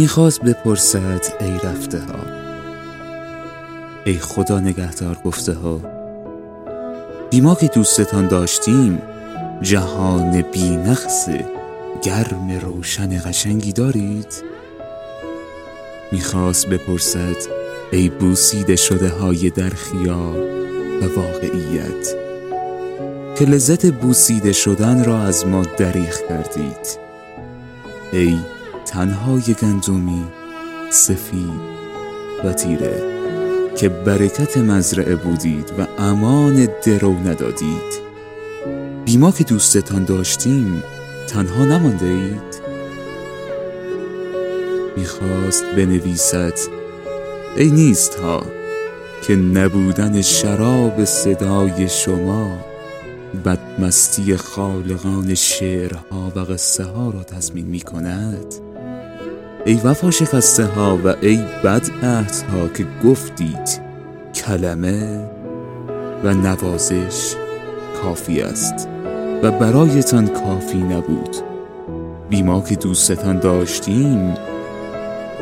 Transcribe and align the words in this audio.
می‌خواست 0.00 0.42
بپرسد 0.42 1.26
ای 1.40 1.52
رفته 1.64 1.98
ها 1.98 2.24
ای 4.04 4.14
خدا 4.14 4.60
نگهدار 4.60 5.18
گفته 5.24 5.52
ها 5.52 5.80
بیما 7.30 7.54
که 7.54 7.66
دوستتان 7.68 8.28
داشتیم 8.28 9.02
جهان 9.62 10.42
بی 10.42 10.76
نقص 10.76 11.28
گرم 12.02 12.50
روشن 12.62 13.20
قشنگی 13.24 13.72
دارید؟ 13.72 14.42
می‌خواست 16.12 16.66
بپرسد 16.68 17.36
ای 17.92 18.08
بوسیده 18.08 18.76
شده 18.76 19.08
های 19.08 19.50
در 19.50 19.70
خیال 19.70 20.40
و 21.02 21.20
واقعیت 21.20 22.14
که 23.38 23.44
لذت 23.44 23.86
بوسیده 23.86 24.52
شدن 24.52 25.04
را 25.04 25.22
از 25.22 25.46
ما 25.46 25.62
دریخ 25.62 26.20
کردید 26.28 26.98
ای 28.12 28.38
تنهای 28.90 29.54
گندومی 29.62 30.24
سفید 30.90 31.60
و 32.44 32.52
تیره 32.52 33.02
که 33.76 33.88
برکت 33.88 34.58
مزرعه 34.58 35.16
بودید 35.16 35.72
و 35.78 35.86
امان 35.98 36.68
درو 36.86 37.12
ندادید. 37.12 38.00
بیما 39.04 39.32
که 39.32 39.44
دوستتان 39.44 40.04
داشتیم 40.04 40.82
تنها 41.28 41.64
نمانده 41.64 42.06
اید. 42.06 42.60
می‌خواست 44.96 45.64
بنویسد 45.64 46.58
ای 47.56 47.70
نیست 47.70 48.14
ها 48.14 48.42
که 49.22 49.36
نبودن 49.36 50.22
شراب 50.22 51.04
صدای 51.04 51.88
شما 51.88 52.58
بدمستی 53.44 54.36
خالقان 54.36 55.34
شعرها 55.34 56.32
و 56.36 56.38
قصه 56.38 56.84
ها 56.84 57.10
را 57.10 57.22
تضمین 57.22 57.66
می 57.66 57.80
کند 57.80 58.69
ای 59.64 59.80
وفا 59.84 60.10
شکسته 60.10 60.64
ها 60.64 60.98
و 61.04 61.14
ای 61.20 61.44
بد 61.64 61.88
ها 62.52 62.68
که 62.68 62.86
گفتید 63.04 63.80
کلمه 64.34 65.30
و 66.24 66.34
نوازش 66.34 67.34
کافی 68.02 68.40
است 68.40 68.88
و 69.42 69.50
برایتان 69.50 70.28
کافی 70.28 70.78
نبود. 70.78 71.36
بیما 72.30 72.60
که 72.60 72.76
دوستتان 72.76 73.38
داشتیم 73.38 74.34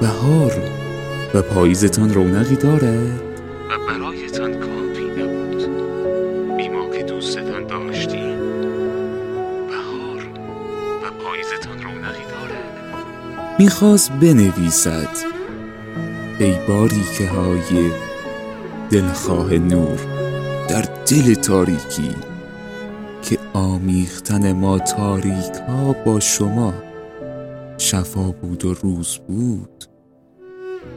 بهار 0.00 0.52
و 1.34 1.42
پاییزتان 1.42 2.14
رونقی 2.14 2.56
دارد 2.56 3.20
و 3.70 3.78
برایتان 3.88 4.52
کافی 4.52 5.04
نبود. 5.22 5.62
بیما 6.56 6.90
که 6.90 7.02
دوستتان 7.02 7.66
داشتیم 7.66 8.38
بهار 9.68 10.22
و 11.04 11.10
پاییزتان 11.24 11.82
رونقی 11.82 12.22
دارد. 12.22 12.37
می‌خواست 13.58 14.12
بنویسد. 14.12 15.08
ای 16.38 16.54
باریکه 16.68 17.28
های 17.28 17.90
دلخواه 18.90 19.54
نور 19.54 19.98
در 20.68 20.82
دل 20.82 21.34
تاریکی 21.34 22.14
که 23.22 23.38
آمیختن 23.52 24.52
ما 24.52 24.78
تاریک 24.78 25.54
ها 25.68 25.92
با 25.92 26.20
شما 26.20 26.74
شفا 27.78 28.30
بود 28.30 28.64
و 28.64 28.74
روز 28.74 29.18
بود 29.28 29.84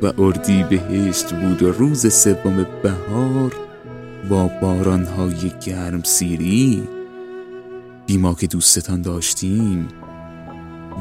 و 0.01 0.13
اردی 0.17 0.63
بهشت 0.63 1.33
بود 1.33 1.63
و 1.63 1.71
روز 1.71 2.13
سوم 2.13 2.65
بهار 2.83 3.55
با 4.29 4.49
بارانهای 4.61 5.51
گرم 5.65 6.03
سیری. 6.03 6.83
بی 8.05 8.17
ما 8.17 8.33
که 8.33 8.47
دوستتان 8.47 9.01
داشتیم 9.01 9.87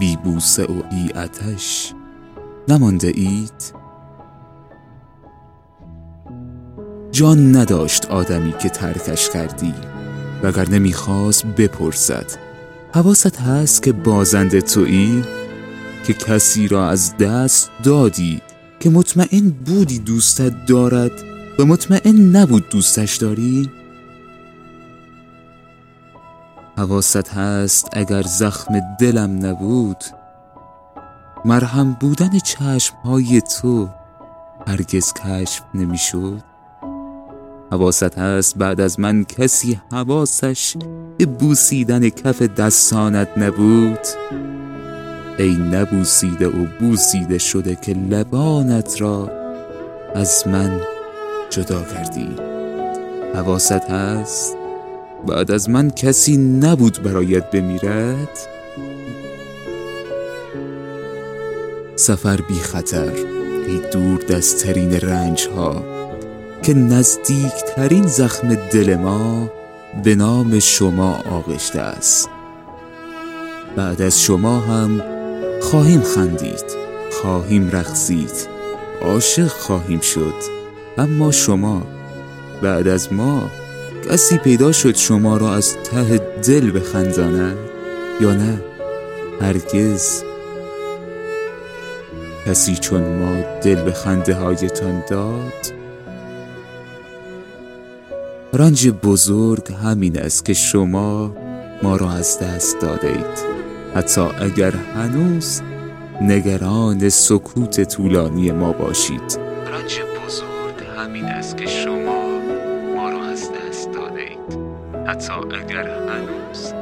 بی 0.01 0.17
بوسه 0.17 0.65
و 0.65 0.83
ای 0.91 1.13
اتش 1.15 1.93
نمانده 2.69 3.13
اید؟ 3.15 3.75
جان 7.13 7.57
نداشت 7.57 8.07
آدمی 8.07 8.55
که 8.59 8.69
ترکش 8.69 9.31
کردی 9.31 9.75
وگر 10.43 10.69
نمی‌خواست 10.69 11.47
بپرسد. 11.47 12.27
حواست 12.95 13.37
هست 13.41 13.83
که 13.83 13.93
بازنده 13.93 14.61
تویی؟ 14.61 15.23
که 16.07 16.13
کسی 16.13 16.69
را 16.69 16.89
از 16.89 17.17
دست 17.17 17.71
دادی؟ 17.83 18.41
که 18.81 18.91
مطمئن 18.91 19.51
بودی 19.67 19.99
دوستت 19.99 20.67
دارد 20.67 21.13
و 21.59 21.65
مطمئن 21.65 22.37
نبود 22.37 22.69
دوستش 22.69 23.17
داری؟ 23.17 23.71
حواست 26.81 27.29
هست 27.29 27.89
اگر 27.93 28.23
زخم 28.23 28.81
دلم 29.01 29.47
نبود؟ 29.47 30.05
مرهم 31.45 31.97
بودن 32.01 32.39
چشمهای 32.39 33.41
تو 33.41 33.89
هرگز 34.67 35.13
کشف 35.13 35.63
نمی‌شد؟ 35.75 36.43
حواست 37.73 38.19
هست 38.19 38.59
بعد 38.59 38.81
از 38.81 39.01
من 39.01 39.25
کسی 39.25 39.81
حواسش 39.93 40.77
به 41.19 41.27
بوسیدن 41.27 42.09
کف 42.09 42.43
دستانت 42.43 43.29
نبود؟ 43.37 44.07
ای 45.39 45.57
نبوسیده 45.57 46.49
و 46.49 46.67
بوسیده 46.81 47.39
شده 47.39 47.77
که 47.77 47.93
لبانت 47.93 49.01
را 49.01 49.31
از 50.15 50.45
من 50.47 50.81
جدا 51.51 51.83
کردی. 51.83 52.29
حواست 53.35 53.73
هست؟ 53.73 54.60
بعد 55.27 55.51
از 55.51 55.71
من 55.71 55.91
کسی 55.91 56.37
نبود 56.37 57.03
برایت 57.03 57.51
بمیرد؟ 57.51 58.39
سفر 61.97 62.37
بی 62.37 62.55
خطر 62.55 63.13
ای 63.67 63.81
دور 63.93 64.19
دستترین 64.19 64.93
رنج 64.93 65.49
ها 65.57 65.85
که 66.63 66.75
نزدیکترین 66.75 68.07
زخم 68.07 68.55
دل 68.55 68.97
ما 68.97 69.51
به 70.05 70.15
نام 70.15 70.59
شما 70.59 71.15
آغشته 71.15 71.81
است. 71.81 72.29
بعد 73.77 74.03
از 74.03 74.23
شما 74.23 74.61
هم 74.61 75.03
خواهیم 75.63 76.01
خندید 76.01 76.65
خواهیم 77.23 77.71
رقصید 77.71 78.49
عاشق 79.03 79.49
خواهیم 79.49 80.01
شد. 80.01 80.35
اما 80.99 81.31
شما 81.31 81.83
بعد 82.63 82.89
از 82.89 83.13
ما 83.13 83.51
کسی 84.09 84.39
پیدا 84.39 84.73
شد 84.73 84.97
شما 84.97 85.37
را 85.37 85.55
از 85.55 85.77
ته 85.77 86.19
دل 86.19 86.71
بخنداند 86.79 87.57
یا 88.21 88.33
نه؟ 88.33 88.61
هرگز. 89.41 90.23
کسی 92.47 92.77
چون 92.77 93.19
ما 93.19 93.43
دل 93.63 93.83
به 93.83 93.93
خنده 93.93 94.35
هایتان 94.35 95.03
داد؟ 95.11 95.81
رنج 98.53 98.89
بزرگ 98.89 99.73
همین 99.73 100.19
است 100.19 100.45
که 100.45 100.55
شما 100.55 101.37
ما 101.83 101.97
را 101.97 102.11
از 102.11 102.39
دست 102.39 102.81
داده 102.81 103.09
اید 103.09 103.61
حتی 103.95 104.21
اگر 104.21 104.71
هنوز 104.71 105.61
نگران 106.23 107.09
سکوت 107.09 107.85
طولانی 107.85 108.51
ما 108.53 108.73
باشید. 108.73 109.39
رنج 109.73 110.01
بزرگ 110.27 110.87
همین 110.99 111.25
است 111.25 111.57
که 111.57 111.67
شما 111.67 112.00
حتی 115.11 115.33
اگر 115.33 115.89
هنوز 115.89 116.73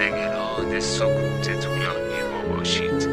نگران 0.00 0.80
سکوت 0.80 1.60
طولانی 1.60 2.22
ما 2.32 2.54
باشید. 2.56 3.07